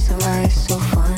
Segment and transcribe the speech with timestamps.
[0.00, 1.17] to you.